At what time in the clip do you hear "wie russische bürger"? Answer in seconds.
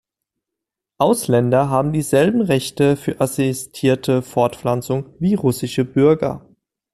5.19-6.49